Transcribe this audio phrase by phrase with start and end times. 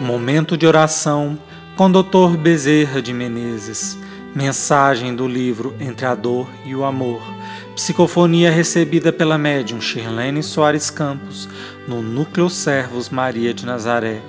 [0.00, 1.36] Momento de oração
[1.76, 2.36] com Dr.
[2.38, 3.98] Bezerra de Menezes.
[4.32, 7.20] Mensagem do livro Entre a Dor e o Amor.
[7.74, 11.48] Psicofonia recebida pela médium Shirlene Soares Campos
[11.88, 14.20] no Núcleo Servos Maria de Nazaré.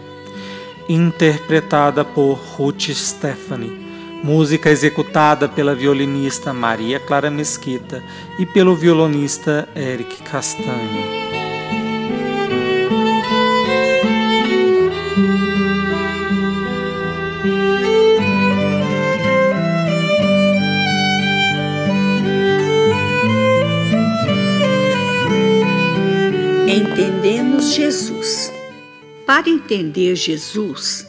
[0.87, 3.87] Interpretada por Ruth Stephanie.
[4.23, 8.03] Música executada pela violinista Maria Clara Mesquita
[8.39, 11.38] e pelo violonista Eric Castanho.
[26.79, 28.53] Entendemos Jesus.
[29.25, 31.05] Para entender Jesus,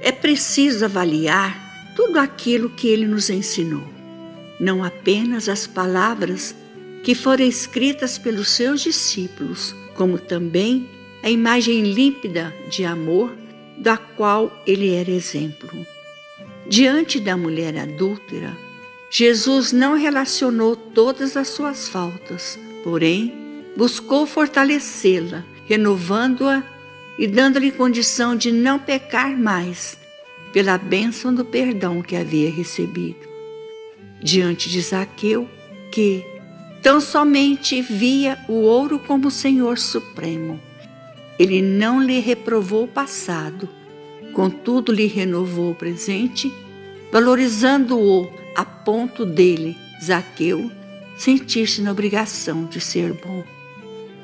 [0.00, 3.84] é preciso avaliar tudo aquilo que ele nos ensinou,
[4.58, 6.56] não apenas as palavras
[7.04, 10.88] que foram escritas pelos seus discípulos, como também
[11.22, 13.32] a imagem límpida de amor
[13.78, 15.70] da qual ele era exemplo.
[16.66, 18.56] Diante da mulher adúltera,
[19.08, 23.41] Jesus não relacionou todas as suas faltas, porém,
[23.76, 26.62] buscou fortalecê-la, renovando-a
[27.18, 29.98] e dando-lhe condição de não pecar mais,
[30.52, 33.28] pela bênção do perdão que havia recebido.
[34.22, 35.48] Diante de Zaqueu,
[35.90, 36.24] que
[36.82, 40.60] tão somente via o ouro como Senhor Supremo,
[41.38, 43.68] ele não lhe reprovou o passado,
[44.32, 46.52] contudo lhe renovou o presente,
[47.10, 50.70] valorizando-o a ponto dele, Zaqueu,
[51.16, 53.44] sentir-se na obrigação de ser bom.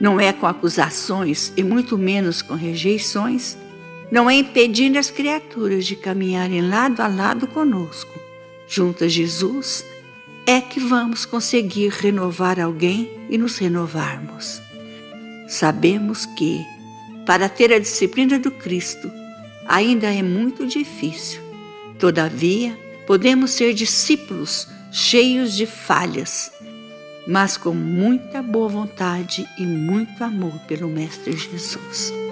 [0.01, 3.57] Não é com acusações e muito menos com rejeições,
[4.11, 8.19] não é impedindo as criaturas de caminharem lado a lado conosco,
[8.67, 9.85] junto a Jesus,
[10.47, 14.63] é que vamos conseguir renovar alguém e nos renovarmos.
[15.47, 16.65] Sabemos que,
[17.27, 19.11] para ter a disciplina do Cristo,
[19.67, 21.42] ainda é muito difícil.
[21.98, 26.51] Todavia, podemos ser discípulos cheios de falhas
[27.28, 32.27] mas com muita boa vontade e muito amor pelo Mestre Jesus.